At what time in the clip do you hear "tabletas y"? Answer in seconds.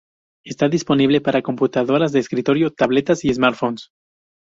2.73-3.31